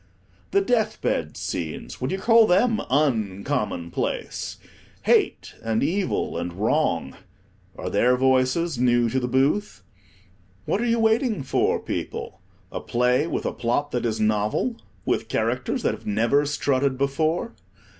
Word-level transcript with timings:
The 0.49 0.61
death 0.61 0.99
bed 0.99 1.37
scenes, 1.37 2.01
would 2.01 2.09
you 2.09 2.17
call 2.17 2.47
them 2.47 2.81
_un_commonplace? 2.89 4.57
Hate, 5.03 5.53
and 5.61 5.83
Evil, 5.83 6.39
and 6.39 6.53
Wrong—are 6.53 7.87
their 7.91 8.17
voices 8.17 8.79
new 8.79 9.11
to 9.11 9.19
the 9.19 9.27
booth? 9.27 9.83
What 10.65 10.81
are 10.81 10.87
you 10.87 10.97
waiting 10.97 11.43
for, 11.43 11.79
people? 11.79 12.41
a 12.71 12.79
play 12.81 13.27
with 13.27 13.45
a 13.45 13.53
plot 13.53 13.91
that 13.91 14.07
is 14.07 14.19
novel, 14.19 14.75
with 15.05 15.27
characters 15.27 15.83
that 15.83 15.93
have 15.93 16.07
never 16.07 16.47
strutted 16.47 16.97
before? 16.97 17.53